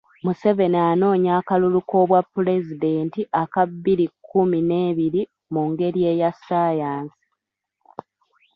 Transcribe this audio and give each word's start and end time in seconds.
Museveni 0.25 0.79
anoonya 0.91 1.31
akalulu 1.39 1.79
k'obwapulezidenti 1.89 3.21
aka 3.41 3.61
bbiri 3.69 4.05
kkumi 4.11 4.59
n'ebiri 4.67 5.21
mungeri 5.53 6.01
eya 6.11 6.29
ssaayansi. 6.35 7.21